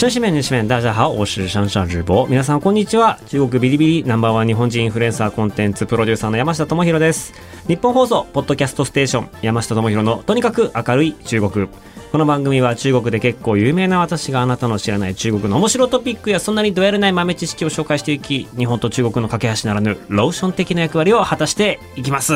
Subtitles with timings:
[0.00, 2.26] 生紙面日面大家好我是上上直播。
[2.26, 3.18] 皆さんこんにちは。
[3.26, 7.34] 中国ビリビリナンバーワン日本人インフルエンサーコンテンツプロデューサーの山下智博です。
[7.68, 11.68] 日本放送ポッドキャストステーション山下智博のとにかく明るい中国。
[12.10, 22.32] この番組は中国で結構有名な私があなたの知らない中国の面白トピックやそんなにどやれない豆知識を紹介していき日本と中国の架け橋ならぬローション的な役割を果たしていきます。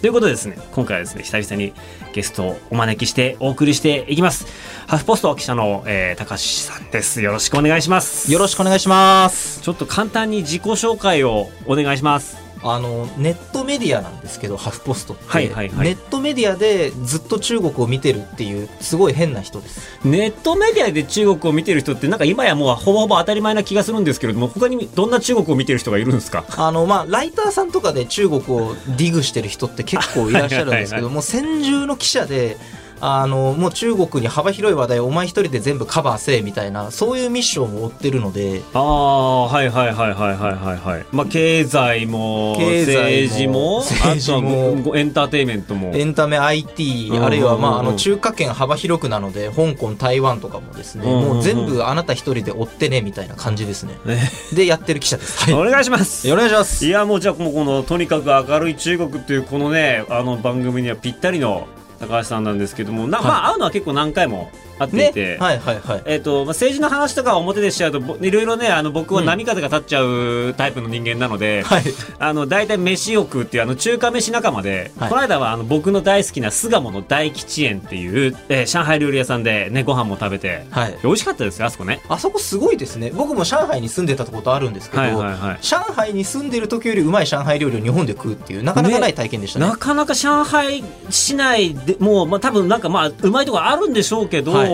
[0.00, 1.72] ということでですね今回はですね久々に
[2.12, 4.46] ゲストをお招きしてお送りしていきます。
[4.86, 7.20] ハフポスト記者の、えー、高橋さんです。
[7.20, 8.30] よろしくお願いします。
[8.30, 9.60] よろしくお願いします。
[9.62, 19.80] ちょっと簡単に自己紹介をお願いしますあのネットメディアなんですけど、ハフポストって、はいはいはいネットメディアでずっと中国を見てるっていうすごい変な人です。
[20.04, 26.44] ネットメディアで中国を見てる人ってなんか今やもうほぼほぼ当たり前な気がするんですけれども他にどんな中国を見てる人がいるんですか？
[26.56, 32.56] あのまあライターさんとかで中国をディグしてる人って結構いらっしゃるんですけはいはいど、もう先住の記者で。
[33.00, 38.62] あのもう中国に幅広い話題をお前一人で全部カバーせえみたいなそういうミッションを追ってるので。
[38.74, 41.06] ああはいはいはいはいはいはいはい。
[41.12, 45.92] まあ経済も経済も政治もエンターテインメントも。
[45.94, 51.04] エンタメ IT うんあるいはまああの中華圏幅広くなので香港台湾とかもですね。
[51.04, 53.94] もう全部あなた一人で追ってねみたいな感じですね。
[54.04, 54.30] ね。
[54.52, 55.44] でやってる記者です。
[55.44, 55.54] はい。
[55.54, 56.30] お願いします。
[56.32, 56.86] お願いします。
[56.86, 61.66] いやもうじゃあもうこのとにかく明るい中国っていうこのねあの番組にはぴったりの
[62.00, 66.02] 高橋さんなんですけどもまあ会うのは結構何回も会っていて、ね、はいはいはい。
[66.06, 71.82] えっとまあ、政治の話とかは表でしちゃうとぼいろいろねあの僕は波風が立っちゃうタイプの人間なので、はい。
[72.18, 80.98] あの大体飯を食うっていうあの中華飯仲間で、はいこの間はあの僕の大好きな巣鴨の大吉園っていう、えー上海料理屋さんでねご飯も食べてはい。
[81.02, 82.00] 美味しかったですよあそこね。
[82.08, 83.10] あそこすごいですね。
[83.14, 89.66] 僕も上海に住んでたことあるんですけど、はいはいはい上海に住んでる時よりうまい上海料理を日本で食うっていう、なかなかない体験でしたね。
[89.66, 94.67] なかなか上海市内でもう、まあ、多分なんかまあうまいとこあるんでしょうけど、は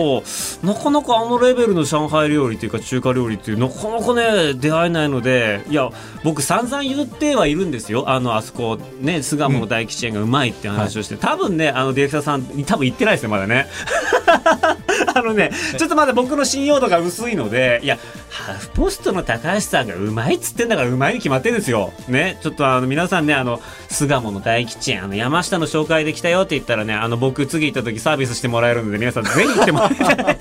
[0.63, 5.89] なかなかあのレベルの上海料理というか中華料理っていうなかなかね出会えないのでいや
[6.23, 8.09] 僕散々言ってはいるんですよ。
[8.09, 13.67] あのあそこね巣鴨大吉園がうまいって話をして、多分ねあのディレクターさん多分行ってないですねまだね。
[15.13, 17.97] あのねちょっとまだ僕の信用度が薄いのでいや
[18.35, 21.93] ハーフポストの高橋さんがうまいっつってんだからうまいに決まってるんですよ。
[22.07, 30.37] ねちょっとあの皆さんねあの巣鴨の大吉園あの山下の紹介で来たよって言ったらねあの僕次行った時サービスしてもらえるので皆さんぜひ行ってもらいたい。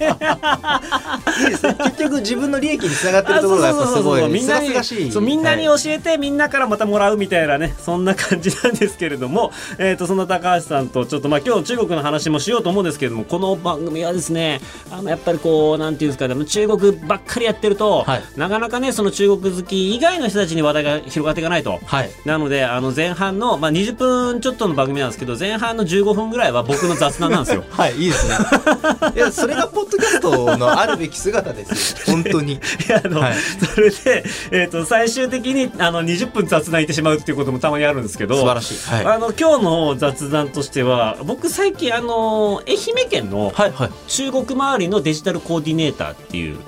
[1.45, 1.77] いいですね。
[1.79, 4.75] 結局自分の利益につながってるところがやっぱすごい、みんなに。
[5.11, 21.81] そうみんなにはい教えて、みんなからまたもらうみたいなねそんな感じなんですけれども、えー、とそんな高橋さんとちょっとまあ今日中国の話もしようと思うんですけれどもこの番組はですねあのやっぱりこうなんていうんですかね中国ばっかりやってると、はいなかなかねその中国好き以外の人たちに話題が広がっていかないと。
[21.85, 22.11] はい。
[22.25, 27.65] なのであの前半の、まあ、20分ちょっとの番組なんですけど前半の15分ぐらいは僕の雑談なんですよ。
[27.71, 28.37] はい、いいですね。
[29.15, 31.99] いや、それがポッドキャストのあるべき姿ですよ。
[32.15, 32.55] 本当に。
[32.55, 32.59] い
[32.89, 33.35] やあの、はい
[33.75, 38.91] それで、えー、と最終的にあの20分雑談いってしまうっていうこともたまにあるんですけど素晴らしい。
[38.91, 39.07] はい。
[39.15, 43.91] あの今日の雑談としては僕最近あの愛媛県のはいはい。
[44.09, 46.59] 中国周りのデジタルコーディネーターっていう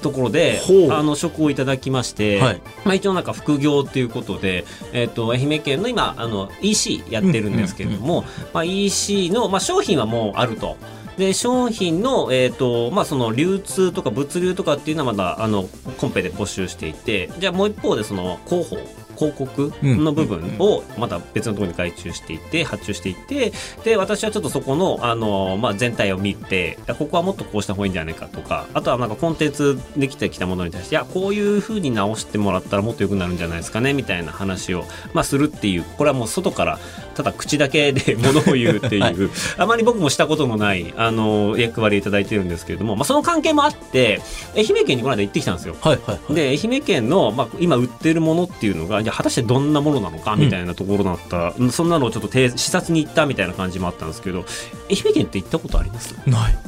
[0.00, 2.60] ところであの職をいただきまして、はい。
[2.84, 10.76] まあ、一応なんか副業っていうことで、えっと愛媛県の今あの EC やってるんですけれども、まあ、EC の、まあ、商品はもうあると。
[11.20, 15.68] で商品の,、えーとまあ、その流通とか物流とかっていうのはまだあの
[15.98, 18.78] コンペで募集していてじゃあもう一方でその広報
[19.20, 23.52] 広告の部分をまた別のところに外注していって発注していって
[23.84, 36.78] で私はちょっとそこのあの、まあ、全体を見てここはもっとこうした方がいいんじゃないかとかあとはなんかコンテンツできてきたものに対していやこういうふうに直してもらったらもっと良くなるんじゃないですかねみたいな話を、まあ、するっていうこれはもう外から
[37.14, 39.16] ただ口だけで 物を言うっていう、はい
[39.58, 44.20] あまり僕もしたことのないあの役割いただいてるんですけれども、まあ、その関係もあって
[44.56, 45.76] 愛媛県にこの間行ってきたんですよ。
[45.80, 46.34] はいはいはい。
[46.34, 54.44] で愛媛県の、まあ、今売ってるものっていうのがじゃあ果たしてどんなものなのかみたいなところだった、うんそんなのをちょっとて視察に行ったみたいな感じもあったんですけど
[54.90, 56.14] 愛媛県って行ったことあります？
[56.28, 56.58] ない。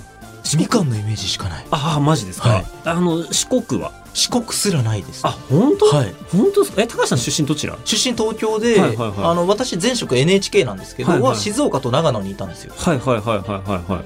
[0.56, 1.66] みかんのイメージしかない。
[1.70, 2.64] ああマジですか、はい。
[2.84, 3.92] あの四国は？
[4.12, 5.26] 四国すらないです。
[5.26, 6.14] あ本当、はい。
[6.30, 6.82] 本当ですか？
[6.82, 7.78] え高橋さん出身どちら？
[7.84, 9.14] 出身東京で、はいはいはい。
[9.18, 11.30] あの私前職 NHK なんですけど、はいはい。
[11.32, 12.74] は静岡と長野にいたんですよ。
[12.76, 14.04] はいはいはいはいはいはい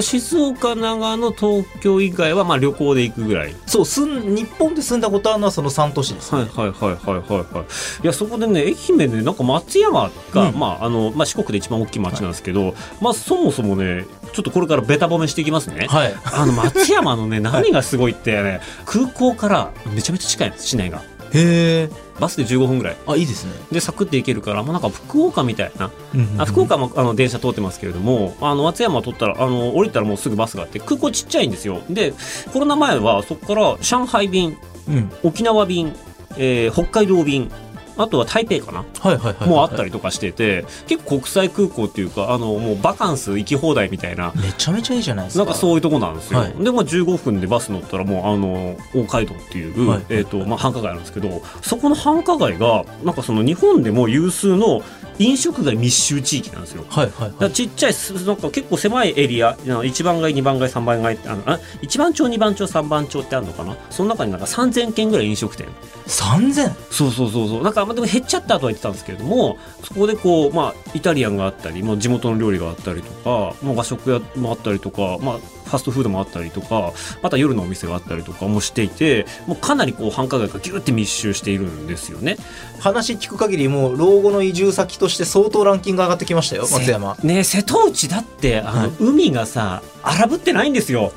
[0.00, 3.54] 静岡長野東京以外はまあ旅行で行くぐらい。
[3.66, 8.02] そうすん日本で住んだことあるのはその3都市です、ね、はいはいはいはいはいはい。
[8.04, 10.58] いやそこでね愛媛でなんか松山が、うん。
[10.58, 16.14] まああのまあ、四国で一番大きい町なんですけど、まあそもそもねちょっとこれからベタ褒めしていきますね、はい。
[16.24, 21.02] あの松山のね 何がすごいってね空港からめちゃめちゃ近いんです市内が。
[21.32, 22.96] へえバスで15分ぐらい。
[23.06, 25.90] あいいですね、でサクッて行けるからもうなんか福岡みたいな。
[26.38, 31.82] あ福岡もあの電車通ってますけれどもあの松山を取ったらあの降りたらもうすぐバスがあって空港ちっちゃいんですよ。
[31.90, 32.14] で
[32.52, 34.56] コロナ前はそこから上海便
[34.88, 35.12] うん。
[35.22, 35.94] 沖縄便、
[36.36, 37.50] えー北海道便
[37.98, 44.32] あとは台北かな、はいはいはいもうあったりとかしてて結構国際空港っていうかあのもうバカンス行き放題みたいな。
[44.36, 45.44] めちゃめちゃいいじゃないですか。
[45.44, 46.52] なんかそういうとこなんですよ、はい。
[46.52, 50.04] でまあ15分でバス乗ったらもうあの大街道っていう、はい。
[50.08, 54.82] えーとまあ、繁華街なんですけどそこの繁華街がなんかその日本でも有数の
[55.18, 56.84] 飲食街密集地域なんですよ。
[56.88, 57.52] はいはいはい。
[57.52, 63.76] ちっちゃいすなんか結構狭いエリア1番街2番街3番街ってあのあ1番町2番町3番町ってあるのかな？
[63.90, 65.66] その中になんか3000軒ぐらい飲食店。
[66.06, 67.62] 3000そうそうそうそう。
[67.62, 75.38] なんかまあでも減っちゃったとは言ってたんですけれどもそこでこうまあイタリアンがあったりまあ地元の料理があったりとか、まあ、和食屋もあったりとか、まあ、
[75.68, 76.92] ファストフードもあったりとか
[77.22, 82.36] また夜のお店があったりとかもしていてもうかなりこう繁華街がギュッて密集しているんですよね。
[82.80, 87.16] 話聞く限りもう老後の移住先として相当ランキング上がってきましたよ松山。
[87.16, 88.92] せね瀬戸内だってあの、はい。
[89.00, 91.12] 海がさ荒ぶってないんですよ。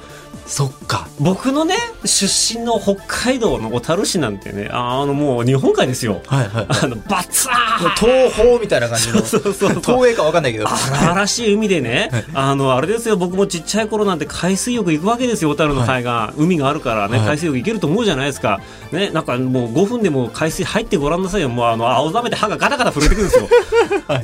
[0.47, 1.07] そっか。
[1.19, 6.21] 僕のね出身の北海道の小樽市なんてねあのもう日本海ですよ。
[6.25, 9.21] はいはいあのバツー東方みたいな感じの。
[9.21, 10.67] そうそうそう東映か分かんないけど。
[10.67, 16.35] 荒々しい海でね、あの、あれですよ、僕もちっちゃい頃なんて海水浴行くわけですよ、小樽の海岸。
[16.35, 18.59] 海があるからね、海水浴行けると思うじゃないですか。
[18.91, 21.49] ね、なんかもう5分でも海水入ってごらんなさいよ。
[21.49, 23.47] もうあの、青ざめて歯がガタガタ震えてくるんですよ。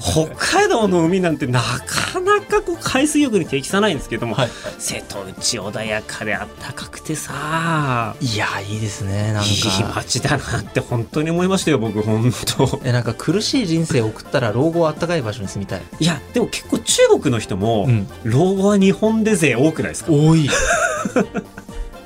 [0.02, 4.50] 北海道の海なんてなかなかこう海水浴に適さないんですけども、はい
[4.80, 9.52] 瀬戸内穏やかであったかくてさ、いやいいですねなんいい
[9.96, 12.82] 街だなって本当に思いましたよ、僕、本当。
[12.84, 20.50] えなんか苦しい人生を送ったら老後はあったかい場所に住みたい、いや、でも結構中国の人も、ん、老後は日本で税多くないですか多い。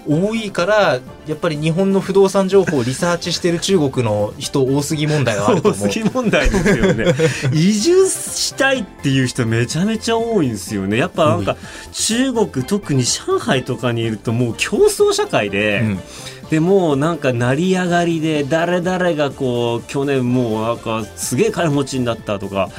[0.08, 5.90] 多いからやっぱり日本の不動産情報をリサーチしてる中国の人多すぎ問題はあると思う。
[5.90, 7.14] 次問題ですよね。
[7.54, 10.98] 移住したいっていう人めちゃめちゃ多いんですよね。
[10.98, 11.56] やっぱなんか
[11.94, 16.00] 中国特に上海とかにいるともう競争社会で、うん
[16.52, 22.70] でもうなんか成り上がりで誰々がこう去年もうなんかすげえ金持ちになったとか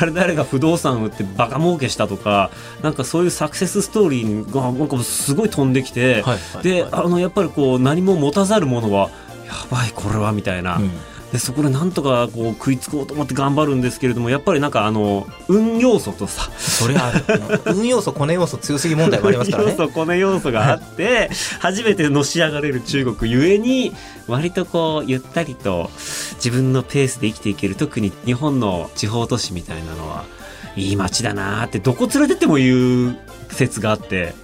[0.00, 2.50] 誰々が不動産売ってバカ儲けしたとか
[2.82, 6.90] なんかそういうサクセスストーリーがなんかすごい飛んできて、はいはいではい。
[6.92, 9.10] あのやっぱりこう何も持たざるものは
[9.46, 10.90] やばいこれはみたいな、うん
[11.32, 17.60] でそこでなんとかこう食いつこうと思って頑張るんですけれどもやっぱりなんかあの運要素とさそれはある。
[17.76, 19.74] 運要素コネ要素強すぎ問題もありますからね。
[19.78, 21.30] 要素この要素があって
[21.60, 23.92] 初めてのし上がれる中国ゆえに
[24.26, 25.90] 割とこうゆったりと
[26.36, 27.74] 自分のペースで生きていける。
[27.74, 30.24] 特に日本の地方都市みたいなのは
[30.76, 33.18] いい街だなーってどこ連れてっても言う
[33.50, 34.34] 説があって。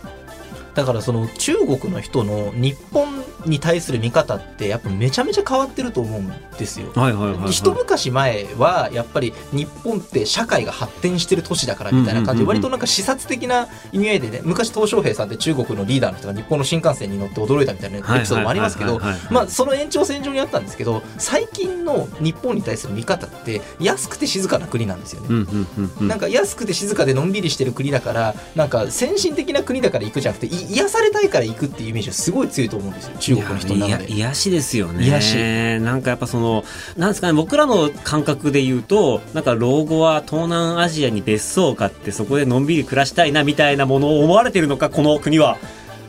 [0.75, 6.93] だからその中国の人の日本に対する見方ってやっぱめちゃめちゃ変わってると思うんですよ。
[6.94, 19.00] はいはいはい、はい、一昔前はやっぱり日本って社会が発展してる都市だからみたいな感じで割となんか視察的な意味合いでね昔鄧小平さんって中国のリーダーの人が日本の新幹線に乗って驚いたみたいなエピソードもありますけど
[19.31, 25.29] まあその延長線上にあったんですけど最近の日本に対する見方って安くて静かな国なんですよね。
[25.31, 26.08] うんうんうんうん。
[26.08, 34.05] なんか安くて静かでのんびりしてる国だからなんか先進的な国だから行くじゃなくてい癒されたいから行くっていうイメージがすごい強いと思うんですよ中国の人の中で。
[34.06, 35.05] いやいや癒しですよね。
[35.05, 35.36] 癒し。
[35.81, 36.64] なんかやっぱその
[36.96, 45.58] なんですかね僕らの感覚で言うとなんか老後は東南アジアに別荘を買ってそこでのんびり暮らしたいなみたいなものを思われてるのかこの国は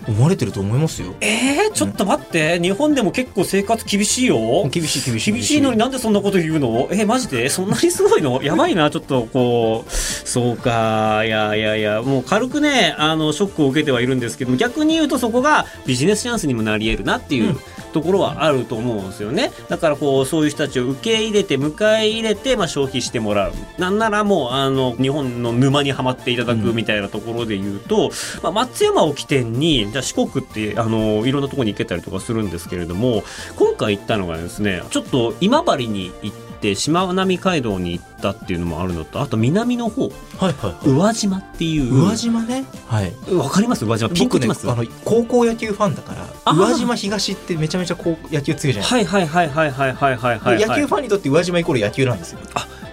[0.08, 1.16] 思われてると思いますよ。
[1.22, 4.68] えー、ちょっと待って、日本でも結構生活厳しいよ。
[4.70, 5.62] 厳しい厳しい厳しい。
[5.62, 6.88] のになんでそんなこと言うの？
[6.92, 7.50] えマジで？
[7.50, 8.42] そんなにすごいの？
[8.44, 9.92] やばいなちょっとこう。
[9.92, 11.24] そうか。
[11.26, 12.02] いやいやいや。
[12.02, 17.60] もう軽くねあのショックを受けてはいるんですけども逆に言うとそこがビジネスチャンスにもなり得るなっていう、うん。
[17.96, 19.54] ところはあると思うんですよね。
[19.70, 23.54] だからこうそういう人たちを受け入れて迎え入れて、まあ、消費してもらう。
[23.78, 28.12] なんならもうあの日本の沼にはまっていただくみたいなところで言うと、
[28.44, 33.24] まあ、松山を起点にじゃあ四国ってあのいろんなところに行けたりとかするんですけれども
[33.56, 40.12] 今回行ったのがですねちょっと今治に行ってしまなみ海道に行ったっていうのもあるのとあと南の方はい
[40.42, 40.90] はいはい。
[40.90, 41.94] 宇和島っていう。
[41.94, 42.66] 宇和島ね？
[42.88, 43.14] はい。
[43.34, 43.86] わかります？
[43.86, 44.10] 宇和島。
[44.10, 52.40] ピンクます、あの高校野球ファンだから、宇和島東ってめちゃめちゃこう野球強いじゃないはいはいはいはいはいはいはいはい、で野球ファンにとって宇和島イコール野球なんですよ。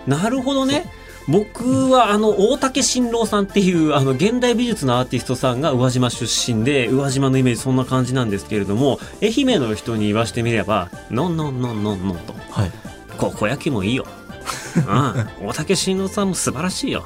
[0.07, 0.93] なるほどね
[1.29, 12.35] 僕はあの大竹新郎さんっていうあの現代美術のアーティストさんが宇和島出身で宇和島のイメージそんな感じなんですけれども愛媛の人に言わしてみれば「のんのんのんのんのん」と。
[12.51, 12.73] はい
[13.19, 14.07] 「高校野球もいいよ」
[14.77, 14.85] うん
[15.47, 17.05] 「大竹新郎さんも素晴らしいよ」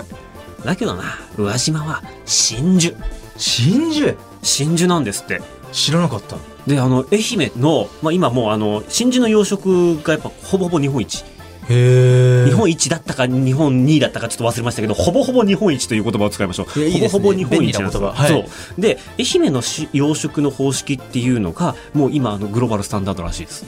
[0.65, 2.95] だけどな宇和島は真珠。
[3.37, 4.17] 真珠？
[4.43, 5.43] 真珠なんですって。
[5.73, 6.37] 知らなかった。
[6.67, 11.25] であの愛媛の、まあ、今もうあの真珠の養殖がやっぱほぼほぼ日本一
[11.69, 16.79] 日本一だったか日本2位だったかちょっと忘れましたけどほぼほぼ日本一という言葉を使いましょう。
[16.81, 16.91] ね。
[16.93, 18.29] ほぼほぼ日本一なんですはい。
[18.29, 18.41] そ
[18.79, 18.81] う。
[18.81, 23.65] で愛媛のし養殖の方式っていうのがもう今あのグローバルスタンダードらしいです。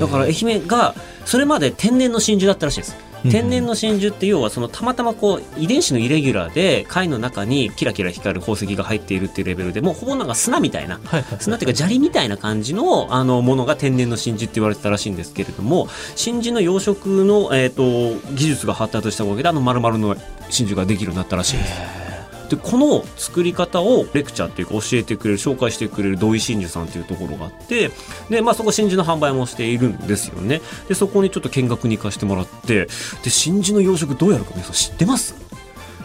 [0.00, 2.96] だから愛媛がそれまで天然の真珠だったらしいです。
[3.02, 11.00] うん天然の真珠って要はそのたまたまこう遺伝子のイレギュラーで貝の中にキラキラ光る宝石が入っているっていうレベルでもうほぼなんか砂みたいな
[11.38, 20.16] 砂っていうか砂利みたいな感じのあのものが天然の真珠って言われてたらしいんですけれども真珠の養殖の、えー、と技術が発達したおかげであの丸々の
[20.50, 22.07] 真珠ができるようになったらしいんです。
[22.48, 27.90] でこの作り方をレクチャーっていうか教えてくれる紹介してくれる土井真珠さんっていうところがあって
[28.30, 30.60] で、まあ、そこ真珠の販売もしているんですよね。
[30.88, 32.86] でそこにちょっと見学に行かせてもらって
[33.22, 35.34] で真珠の養殖どうやるか皆さん知ってます？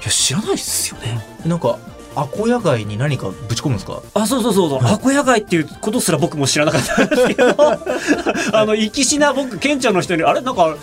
[0.01, 1.25] いや知らないっすよね。
[1.45, 1.79] なんか
[2.15, 4.01] アコヤ貝に何かぶち込むんですか？
[4.13, 4.69] あ、そうそうそう。
[4.69, 7.55] そう、アコヤ貝っていうことすら僕も知らなかったんですけど、
[8.53, 10.41] あの、生きしな僕、県庁の人に、あれ？
[10.41, 10.75] なんか、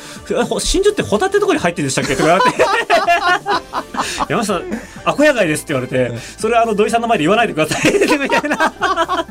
[0.59, 2.17] 真珠ってホタテとかに入ってるんでしたっけ？
[2.17, 2.59] とか言われて、
[4.29, 4.65] 山下さん、
[5.05, 9.27] アコヤ貝ですって言われて、それあの、土井さんの前で言わないでください、みたいな。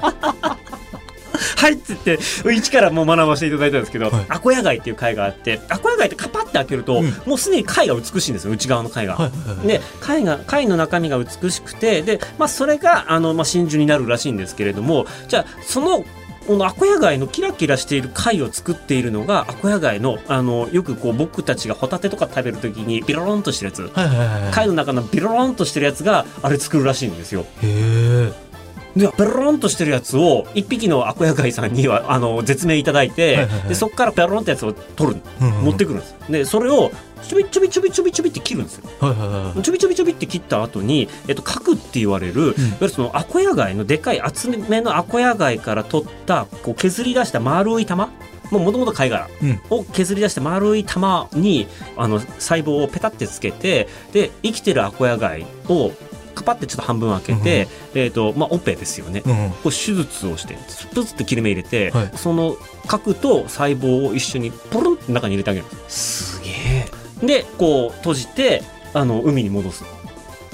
[1.69, 2.19] はいっつって
[2.53, 4.25] 一からもう学ばせていただいたんですけど、はい。
[4.29, 7.13] アコヤ貝っていう貝があってアコヤ貝ってカパって開けると、うん。
[7.25, 9.15] もうすでに貝が美しいんですよ内側の貝が。
[9.15, 9.67] はいはいはい。
[9.67, 16.03] で貝が貝の中身が美しくてで、まあ、それがあの、まあ、真珠になるらしいんですけれどもじゃあその
[16.47, 23.95] このアコヤ貝のキラキラしている貝を作っているのがアコヤ貝のあのよくこう僕たちがホタテとか食べる時にビロロンとしてるやつ。
[23.95, 24.51] はいはいはいはい。
[24.51, 27.41] 貝の中のビロロンとしてるやつがあれ作るらしいんですよ。
[27.41, 28.48] へえ
[28.95, 33.69] でペロロンとしてるやつを一匹のアコヤ貝さんにはあの絶命いただいて、はいはいはい。
[33.69, 36.15] でそこからペロロンってやつを取る持ってくるんです。
[36.29, 36.91] でそれを
[37.21, 38.89] ちょびちょびちょびちょびちょびって切るんですよ。
[38.99, 48.09] はいはいはいちょびちょびちょびって切った後に、えっと、核って言われる、いわゆるそのアコヤ貝のでかい厚めのアコヤ貝から取ったこう削り出した丸い玉
[48.51, 49.61] もともと貝殻うん。
[49.69, 51.67] を削り出して丸い玉に
[51.97, 55.91] あの細胞をペタってつけてで生きてるアコヤ貝を
[56.39, 59.23] カパってちょっと半分開けて、えっとまあ、オペですよね。
[59.25, 60.57] うんこう手術をして
[60.93, 62.11] プツって切れ目入れて、はい。
[62.15, 62.55] その
[62.87, 65.65] 核と細胞を一緒にポロンって中に入れてあげる。
[65.87, 67.25] すすげえ。
[67.25, 69.83] でこう閉じてあの海に戻す。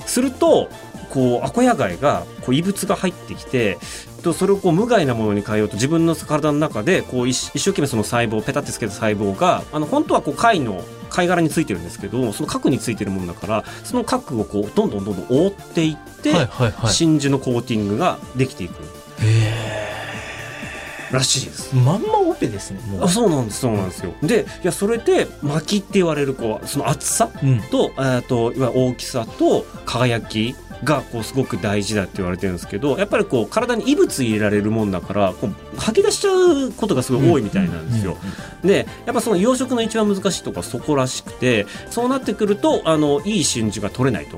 [0.05, 0.69] すると
[1.09, 3.77] こうアコヤ貝がこう異物が入ってきて
[4.25, 16.91] とそれをこう無害なものに変えようと自分の体の中でこう一一生懸命その細胞をペタってつけた細胞があの本当はこう貝の貝殻についてるんですけどその核についてるものだからその核をこうどんどんどんどん覆っていって、はいはいはい。
[16.91, 18.73] 真珠のコーティングができていく。
[19.21, 19.85] へ
[21.11, 21.71] らしいです。
[21.75, 24.13] えまんまオペですねあそうなんですそうなんですよ。
[24.23, 27.61] でいやそれで巻きって言われるこうその厚さうん。
[27.61, 30.55] と,、えー、といわゆる大きさと輝き
[30.85, 38.17] がこうすごく大事だって言われてるんですけどやっぱりこう体に異物入れられるもんだからこう吐き出しちゃうことがすごい多いみたいなんですよ。
[38.63, 44.37] でやっぱその養殖の一番難しいところはそこらしくてそうなってくるとあのいい真珠が取れないと。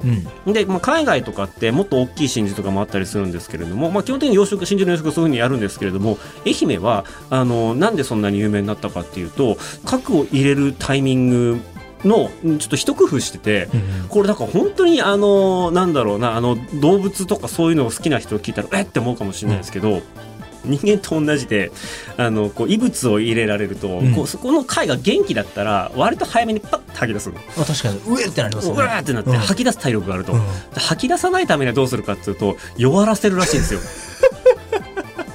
[0.51, 11.60] で、まあ、海外とかってもっと大きい真珠とかもあったりするんですけれども、まあ、基本的に養殖真珠の養殖をそういうふうにやるんですけれども愛媛はあのなんでそんなに有名になったかっていうと核を入れるタイミング
[12.08, 13.68] のうんちょっと一工夫してて。
[14.10, 20.02] これだから本当にあのなんだろうなあの動物とかそういうのを好きな人を聞いたらえって思うかもしれないですけど、
[20.68, 21.72] 人間と同じで
[22.18, 27.38] あのこう異物を入れられると、うんこうそこの貝が元気だったら割と早めにパッと吐き出すの。
[27.58, 30.42] あ確かにうえってなりますねわーってなってうん吐き出す体力があると、うん
[30.76, 33.80] 吐き出さないためにはどうするかっていうと弱らせるらしいんですよ。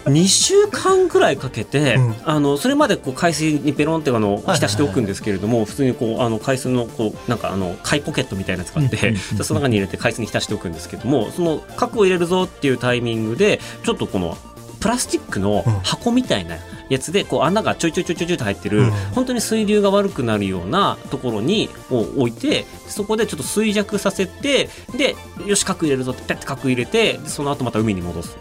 [0.04, 2.14] 2週間くらいかけて、うん。
[2.24, 14.36] あのそれまでこう海水にペロンってあのはい浸しておくんですけれども、普通にこうあの海水のこうなんかあの貝ポケットみたいなの使って、その中に入れて海水に浸しておくんですけどもその核を入れるぞっていうタイミングでちょっとこの
[14.80, 16.56] プラスチックの箱みたいな
[16.88, 18.90] やつでこう穴がちょいちょいちょいちょいと入ってる、うん。
[19.14, 25.14] 本当に水流が悪くなるようなところにを置いてそこでちょっと衰弱させてで
[25.46, 28.36] よし核入れるぞってペッて核入れてでその後また海に戻す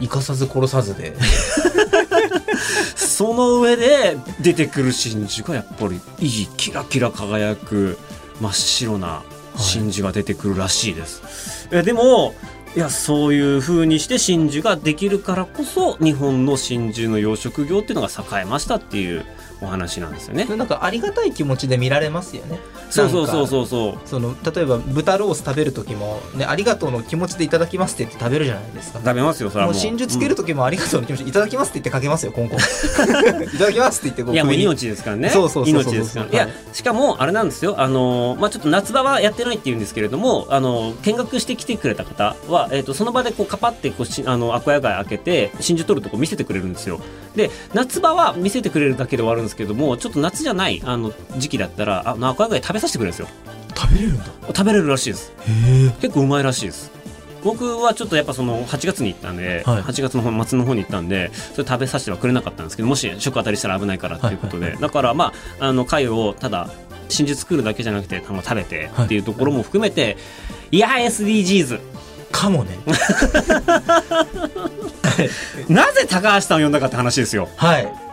[0.00, 1.14] 生かさず殺さずで。
[2.96, 7.98] その上で出てくる真珠がやっぱりいいキラキラ輝く
[8.40, 9.22] 真っ白な
[9.56, 12.34] 真珠が出てくるらしいです、えでも
[12.76, 19.24] いやそういう風にして真珠ができるからこそ日本の真珠の養殖業っていうのが栄えましたっていう
[19.62, 20.44] お話なんですよね。
[20.44, 22.60] なんかありがたい気持ちで見られますよね。
[22.90, 24.08] そうそうそうそうそう。
[24.08, 28.98] その例えば豚ロース食べる時も、ね、ありがとうの気持ちでいただきますって言って食べるじゃないですか。
[28.98, 29.74] 食べますよそれはもう。
[29.74, 32.58] 真珠つける時もありがとうの気持ちでいただきますって言ってかけますよコンコン。
[32.58, 35.30] いただきますって言ってこういやもう命ですからね。
[35.30, 36.26] そうそうそうそう命ですから。
[36.26, 37.80] いはいやしかもあれなんですよ。
[37.80, 47.00] あのーまあちょっと夏場はやってないって言うんですけれどもあのー見学してきてくれた方は、えー、とその場でこうカパってこうしあのアコヤ貝開けて真珠取るとこ見せてくれるんですよ。
[47.34, 53.28] で夏場は見せてくれるだけで終わるんですけどもちょっと夏じゃないあの時期だったらあのアコヤ貝食べさせてくれるんですよ。
[53.76, 54.24] 食べれるんだ。
[54.48, 55.32] 食べれるらしいです。
[56.00, 56.90] 結構うまいらしいです。
[57.44, 59.82] 僕はちょっとやっぱその8月に行ったんで、はい。
[59.82, 66.68] 8月の方末の方に行ったんでそれ食べさせてはくれなかったんですけどもし食当たりしたら危ないからっていうことで、はいだからまああの貝をただ
[67.08, 70.16] 真珠作るだけじゃなくて食べてっていうところも含めて、
[70.72, 71.80] い、や SDGs
[72.32, 72.76] かもね。
[75.68, 77.48] なぜ高橋さんを呼んだかって話ですよ。
[77.56, 78.05] はい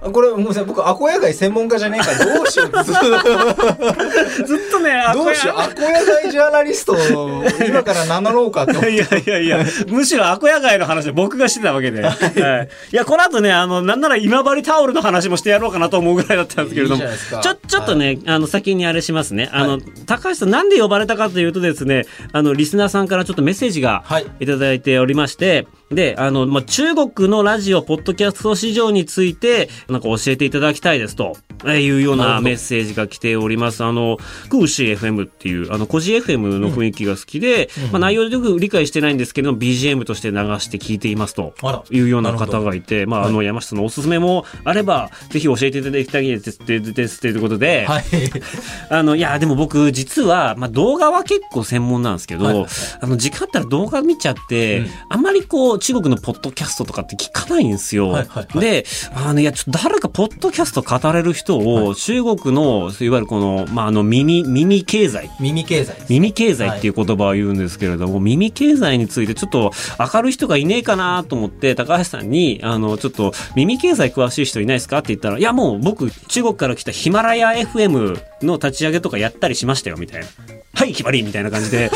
[0.00, 12.02] これもうさ僕アコヤ貝専門家じゃねえからどうしようずっとずっとねどうしようアコヤ貝ジャーナリストを今から名乗ろうかって思っいやいやいや、むしろアコヤ貝の話は僕がしてたわけで。
[12.04, 12.68] はい。
[12.92, 17.02] いや、この後ね、あの、なんなら今治タオルの話もしてやろうかなと思うぐらいだったんですけれども。
[17.42, 19.48] ちょ、ちょっとね、あの、先にあれしますね。
[19.52, 33.84] あの、高橋さんなんで呼ばれたかというとですね、あの、リスナーさんからちょっとメッセージがはいいただいておりまして、で、あの、まあ、中国のラジオ、ポッドキャスト市場について、なんか教えていただきたいですと、えーいうようなメッセージが来ております。
[33.84, 41.54] あの、クーシー FM っていう、あの、コジ FM の雰囲気が好きで、まあ、内容よく理解してないんですけれども、BGM として流して聞いていますと
[41.90, 48.04] いうような方がいて、まあ、あの、は山下のおすすめもあれば、ぜひ教えていただきたいですって、ですっていうことで、はい。
[48.90, 52.54] あの、いや、でも僕、実は、まあ、動画は結構専門なんですけど、はい。
[52.54, 52.66] はい
[53.00, 54.90] あの、時間あったら動画見ちゃって、うん。
[55.08, 58.08] あんまりこう、中国のポッドキャストとかって聞かないんですよ。
[58.08, 65.28] はいはいはいで、あの、いや、ちょっと誰かポッドキャスト語れる人を、中国の、いわゆるこの、まあ、あの、耳、耳経済。
[65.40, 69.72] 耳経済耳経済っていう言葉を言うんですけれども、耳経済についてちょっと
[70.14, 80.26] 明るい人がいねえかなと思って、高橋さんに、あの、ちょっと耳経済詳しい人いないですかって言ったら、いやもう僕、中国から来たヒマラヤ FM の立ち上げとかやったりしましたよ、みたいな。
[80.74, 81.90] はい、決まりみたいな感じで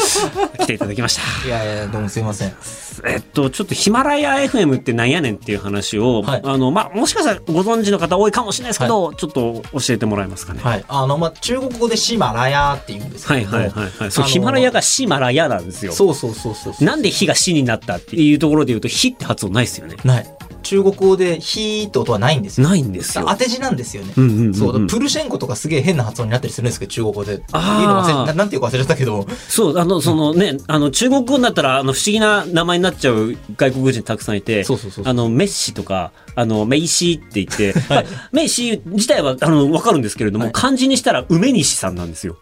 [0.59, 1.23] 来ていただきました。
[1.47, 2.55] いやいやどうもすいません
[3.07, 10.61] えっと、ちょっとヒマラヤ FM ってなんやねんっていう話を、はいあの、まあ、もしかしたらご存知の方多いかもしれないですけど、ちょっと教えてもらえますかね。
[10.61, 14.11] はいあのまあ中国語でシマラヤって言うんですけどはいはいはいはい。
[14.11, 15.93] そう、ヒマラヤがシマラヤなんですよ。
[15.93, 19.95] そうそうそうそうそうなんで火が死になったっていうところで言うと、火って発音ないですよね。
[20.03, 22.69] ない中国語でヒーって音はないんですよ。
[22.69, 23.27] ないんですよ。
[23.29, 24.55] 当て字なんですよね、うんうんうんうん。
[24.55, 29.27] そうプルシェンコとかすげえ変な発音になったりするんですけど中国語であーいいの忘れななんていうか忘れちゃったけど。
[29.49, 40.53] そう、あの、そのね、あの、中国語になったら、あの、不思議な名前になっちゃう外国人たくさんいて、そうそうそうあの、メッシとか、あの、メイシーって言って、ま あメイシー自体は、あの、わかるんですけれども、はい。
[40.53, 42.37] 漢字にしたら、梅西さんなんですよ。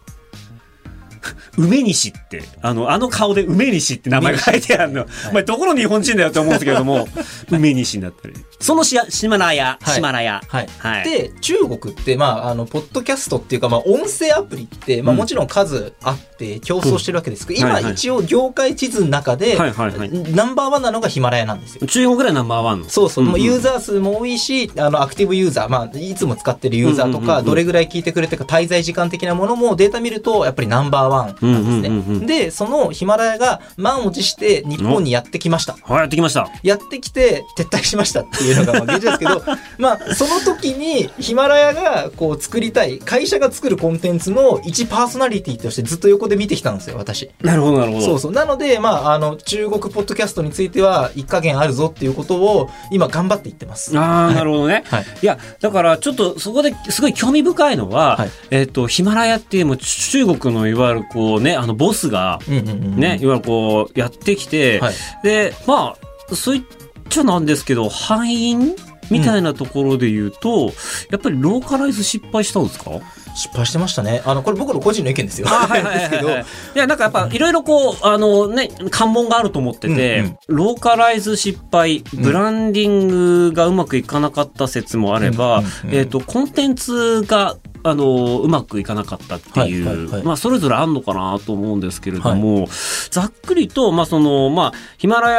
[1.57, 5.05] 梅西って、あの、あの顔で梅西って名前が書いてあるの。
[5.29, 7.07] お前、どこの日本人だよって思うんですけれども、
[7.49, 8.35] 梅西になったり。
[8.59, 9.95] そのしシマラヤ、はい。
[9.95, 10.41] シマラヤ。
[10.47, 11.03] はい、はい。
[11.03, 15.17] で中国って、まあ、あのポッドキャストっていうか、まあ、音声アプリって、まあ、うん。
[15.19, 17.75] もちろん数あって競争してるわけですけど、今うん。
[17.75, 17.93] はいはい。
[17.93, 20.09] 一応業界地図の中で、はいはいはい。
[20.33, 21.85] ナンバーワンなのがヒマラヤなんですよ。
[21.85, 22.89] 中国でナンバーワンの？
[22.89, 27.45] そうそう、もうユーザー数も多いし、あの、アクティブユーザー、まあ、いつも使ってるユーザーとか、うんうんうんうん。
[27.45, 32.25] どれぐらい聞いてくれてるか、滞在時間的なものもデータ見ると、やっぱりナンバーワンなんですね。
[32.25, 35.73] で、そのヒマラヤが満を持して日本にやってきました。
[35.83, 36.47] はい、やってきました。
[36.63, 39.43] やってきて撤退しましたっていうのがまあ現状ですけど
[39.77, 47.29] まあその時にヒマラヤがこう作りたい会社が作るコンテンツの一パーソナリティとしてずっと横で見てきたんですよ私。
[47.41, 48.05] なるほど、なるほど。
[48.05, 53.97] そうそうなのでまああの中国ポッドキャストについては一加減あるぞっていうことを今頑張って言ってます。
[53.97, 54.83] ああ、なるほどね。
[54.87, 64.93] はいいや、だからちょっとそこですごい興味深いのは、はいえっ、と、ヒマラヤっていうもう中国のいわゆるこうね、あのボスがうんうんうんね、いわゆるこうやってきて、はい
[65.23, 65.95] で、ま
[66.31, 66.63] あ、そういっ
[67.09, 68.75] ちゃなんですけど、敗因
[69.09, 70.71] みたいなところで言うと、
[71.09, 72.91] やっぱりローカライズ失敗したんですか？
[73.37, 74.23] 失敗してましたね。
[74.25, 75.47] あのこれ僕の個人の意見ですよ。
[75.47, 76.45] あはいはいはいですけどはい。
[76.75, 87.55] いや、なんかやっぱいろいろこう、あのね、関門があると思ってて、うんうんローカライズ失敗、ブランディングがうまくいかなかった説もあれば、うんうんうんえっ、と、コンテンツが、
[87.89, 90.23] あの、うまくいかなかったっていう、はいはいはい。
[90.23, 92.67] まあ、それぞれあんのかなと思うんですけれども、
[93.11, 95.31] ざっくりと、まあ、その、まあ、ヒマラ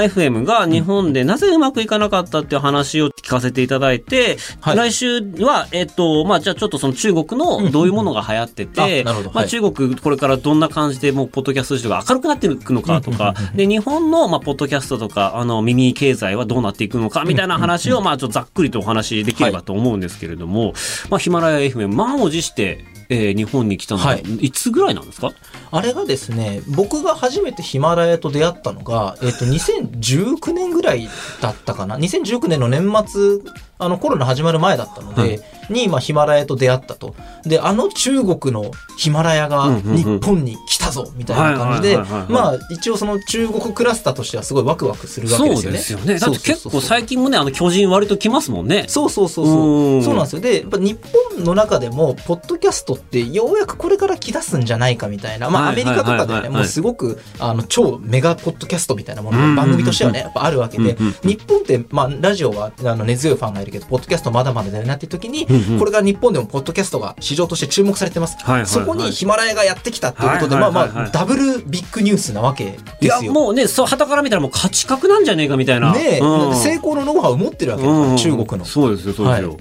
[0.00, 4.76] ヤ FM が日本でなぜうまくいかなかったっていう話を聞かせていただいて、はい。
[4.76, 9.48] 来週は、えっ、と、まあ、じゃあちょっとその中国のどういうものが流行ってて、まあ、はい。
[9.48, 20.72] 中国これからどんな感じでもうポッドキャスト市場が明るくなっていくのかとか、で、日本のまあポッドキャストとか、あの、耳経済はどうなっていくのかみたいな話を、まあ、ちょっとざっくりとお話しできればと思うんですけれども、
[21.10, 25.32] まあ、ヒマラヤ FM、満を持して、えー日本に来たのは、はいい、つぐらいなんですか？
[25.70, 31.08] あれがですね、僕が初めてヒマラヤと出会ったのが、えっ、と、2019年ぐらい
[31.40, 31.96] だったかな。
[31.98, 33.38] 2019年の年末、
[33.78, 37.14] あの、コロナ始まる前だったので、はいに、まあ、ヒマラヤと出会ったと。
[37.44, 41.96] で、あの中国のヒマラヤが日本に来たぞ、みたいな感じで、
[42.28, 45.62] まあ、一応その中国クラスターとしてはすごいワクワクするわけですよね。
[45.62, 46.18] そうですよね。
[46.18, 48.84] だって結構最近もね、あの、巨人割と来ますもんね。
[48.88, 49.96] そうそうそうそうう。
[49.98, 50.40] んそうなんですよ。
[50.40, 50.98] で、やっぱ日
[51.36, 55.50] 本の中でも、ポッドキャストってようやくこれから来だすんじゃないかみたいな。
[55.50, 68.66] まあ、アメリカとかでね、もうすごく、あの、超メガポッドキャストみたいなものが番組としてはね、やっぱあるわけで日本って、まあ、ラジオは、あの、根強いファンがいるけど、ポッドキャストまだまだだよなっていう時にうんうん、これが日本でもポッドキャストが市場として注目されてますはいはいはい。
[68.66, 73.32] そこにヒマラヤがやってきたっていうことで、まあはいはいはいはいまあ、ダブルビッグニュースなわけいや、ですよ。
[73.32, 75.92] もうね、そう、旗から見たらもう価値格なんじゃねえかみたいな。
[75.92, 78.64] ねえ、うん成功のノウハウを持ってるわけだから、うん中国の。
[78.64, 79.56] そうですよ、そうですよ。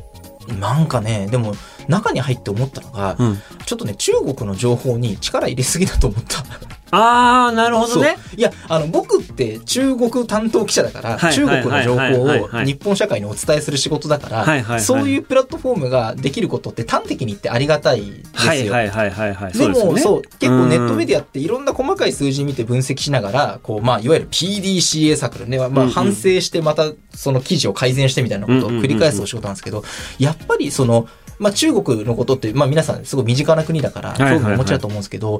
[0.59, 1.53] なんかね、でも、
[1.87, 3.37] 中に入って思ったのが、うん。
[3.65, 6.43] ちょっとね、中国の情報に力入れすぎだと思った。
[6.89, 8.15] あー、なるほどね。
[8.37, 18.45] いや、あの、僕って中国担当記者だから、はい中国の情報を日本社会にお伝えする仕事だかはいはいはいら、そういうプラットフォームができることって端的に言ってありがたいですよ。
[18.45, 19.53] はいはいはいはいはい。
[19.53, 29.83] でも、ねそう、結構ネットメデディアっていろんな細かい数字見て分析しながら、こう、まあ、いわゆる PDCA サークルね、まあ、反省してまたその記事を改善してみたいなことを繰り返すお仕事なんですけど、
[30.19, 31.07] やっぱりその、
[31.39, 35.39] まあ、中国のことって、まあ、皆さんすごい身近な国だから、興味をお持ちだと思うんですけど、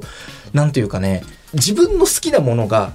[0.52, 2.92] なんというかね、自分の好きなものが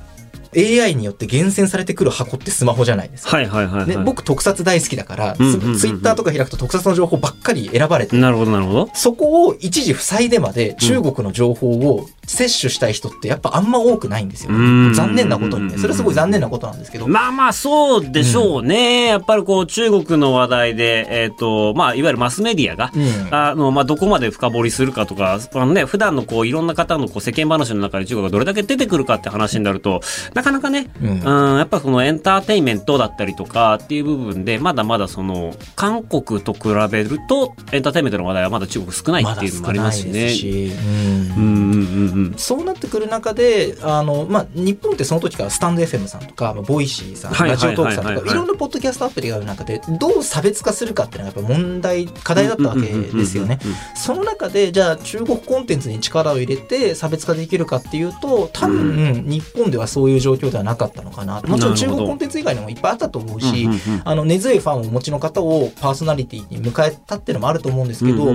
[0.55, 3.35] AI によって厳選されてくる箱ってスマホじゃないですか。
[3.35, 3.87] はいはいはいはい。
[3.87, 8.89] ね、僕特撮大好きだから、ツイッターとか開くと特撮の情報ばっかり選ばれてなるほどなるほど。
[8.93, 15.77] そこを一時塞いでまで中国の情報を摂取したい人ってやっぱあんま多くないんですよ、うん残念なことにね。
[15.77, 17.07] それはすごい残念なことなんですけど。
[17.07, 19.07] まあまあそうでしょうね。
[19.07, 30.01] やっぱりこう中国の話題で、えっ、と、まあいわゆるマスメディアが、うんあの、まあどこまで深掘りするかとか、あのね、普段のこういろんな方のこう世間話の中で中国がどれだけ出てくるかって話になると、
[30.33, 40.13] なかなかね、うんうん、やっぱそのエンターテインメントだったりとかっていう部分で、まだまだその、韓国と比べると、エンターテインメントの話題はまだ中国少ないっていうのもありますしね。
[40.13, 40.71] ですし、
[41.37, 42.12] うんうんうんうんうん。
[42.37, 53.59] そうなってくる中で、あの、まあ、日本ってその時からスタンド FM さんとか、まあ、ボイシーさん、はいラジオトークさんとか、はいろんなポッドキャストアプリがある中で、どう差別化するかっていうのがやっぱ問題、課題だったわけですよね。
[53.95, 61.41] その中で、じゃあ中国コンテンツに力を入れて差別化できるかっていうと、多分、日本ではそういう状況ではなかったのかな。
[61.41, 63.69] もちろん中国コンテンツ以外にもいっぱいあったと思うし、
[64.03, 68.33] あの、根強いファンをお持ちの方をパーソナリティに迎えたっていうのもあると思うんですけど、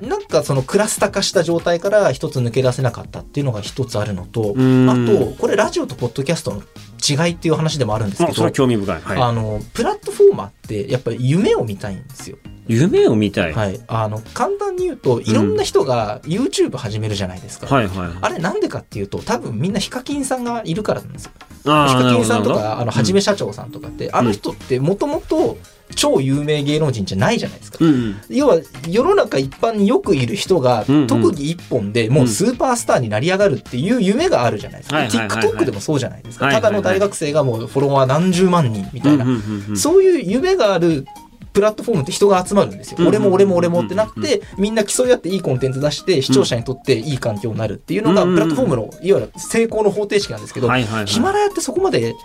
[0.00, 6.62] なんかそのクラスター化した状態から一つ抜け出せなかったっていうのが一つあるのと、うんあと、これラジオとポッドキャストの
[7.06, 9.00] 違いっていう話でもあるんですけど興味深い。
[9.00, 9.18] はい。
[9.20, 12.38] あの、プラットフォーマーってやっぱり夢を見たいんですよ。
[12.66, 13.52] 夢を見たい。
[13.52, 13.80] はいはい。
[13.86, 17.66] あの、簡単に言うと、いろんな人が YouTube 始めるじゃないですか。
[17.66, 17.88] はい。
[18.20, 21.32] あれなんでかっていうと、多分みんなヒカキンさんがいるからなんですよ。
[21.58, 25.58] ヒカキンさんとか、あの、はじめ社長さんとかって、あの人ってもともと
[25.94, 27.78] 超有名芸能人じゃないじゃないですか。
[27.80, 28.16] うん。
[28.28, 34.96] 要は世の中一般によくいる人がうんうん特技一本でもうスーパースターになり上がるっていう夢があるじゃないですか。
[34.96, 36.50] はいはいはいはい TikTok でもそうじゃないですか。
[36.50, 39.30] ただの大学生がもうフォロワー何十万人みたいなうん。
[39.30, 41.06] うんうんうんそういう夢がある
[41.52, 42.96] プラットフォームって人が集まるんですよ。
[42.98, 50.68] うん俺も俺も俺もってなって、みんな競い合っていいコンテンツ出して、視聴者にとっていい環境になるっていうのが、うんプラットフォームの、いわゆる成功の方程式なんですけど、
[51.06, 52.16] ヒマラヤってそこまで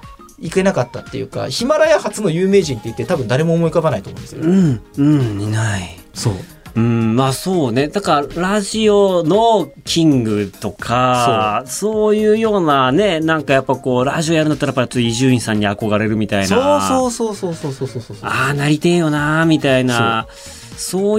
[0.42, 4.42] いけなかったっていうか、ヒマラヤ初の有名人って言って多分誰も思い浮かばないと思うんですよ。
[4.44, 6.00] うん、うん、いない。
[6.14, 6.34] そう。
[6.76, 7.88] うん、まあそうね。
[7.88, 16.48] だから、ラジオのキングとか、そういうようなね、なんかやっぱこう、ラジオやるんだったらやっぱり伊集院さんに憧れるみたいな。
[16.48, 18.30] そうそうそうそうそうそうそうそう。
[18.30, 20.28] ああ、なりてえよな、みたいな。
[20.30, 20.59] そう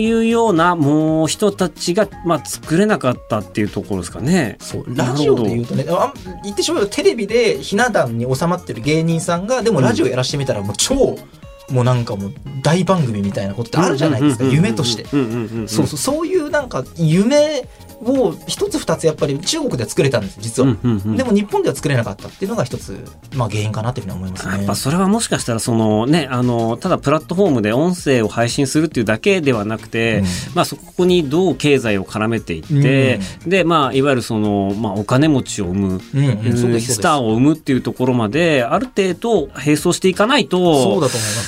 [0.03, 4.57] いうような、もう人たちが、まあ作れなかったっていうところですかね。
[4.61, 11.16] そうラジオで言うとねあ言ってしまえばテレビでひな壇に収まってる芸人さんがでもラジオやらしてみたらもう超、
[11.70, 15.05] もうなんかもう大番組みたいなことってあるじゃないですか、夢として。
[15.66, 17.68] そうそういうなんか夢
[18.03, 21.17] を一つ二つやっぱり中国では作れたんです実は、うんうんうん。
[21.17, 22.99] でも日本では作れなかったっていうのが一つ、
[23.35, 24.59] まあ、原因かなというふうに思いますね。
[24.59, 30.25] やっぱそれはもしかしたらそのねあのただプラットフォームで音声を配信するっていうだけではなくて、うん。
[30.55, 41.01] まあそこにどう経済を絡めていって、でまあいわゆるそのまあお金持ちを生む、うんうんスターを生むっていうところまである程度並走していかないと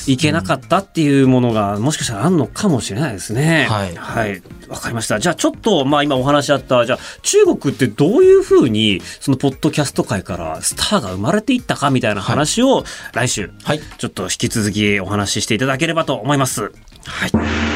[0.06, 3.66] いけなかったっていうものがもしかしたらあるのかもしれないですね。
[3.68, 3.94] はい。
[3.94, 4.42] はい。
[4.72, 5.18] わかりました。
[5.20, 16.72] じゃあちょっと、まあ今お話あった、じゃあ中国ってどういうふうに、そのポッドキャスト界からスターが生まれていったかみたいな話を来週、はいちょっと引き続きお話ししていただければと思います。
[17.04, 17.71] はい。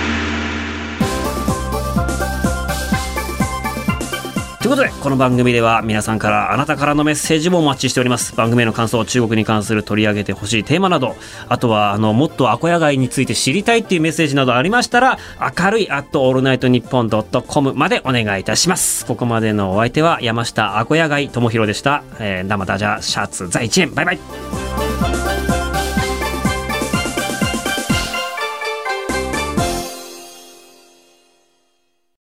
[4.66, 8.34] ということでこの番組では皆さんからあなたからのメッセージもお待ちしております。
[8.34, 11.14] 番組への感想中国に関する取り上げてほしいテーマなど
[11.48, 15.18] あとはあのもっとアコヤ街について知りたいっていうメッセージなどありましたら
[15.56, 19.06] 明るい at オールナイトニッポンドットコムまでお願いいたします。
[19.06, 23.94] ここまでのお相手は山下アコヤ街智弘でした、えー、生ダジャシャツ在一円。
[23.94, 24.85] バイバイ。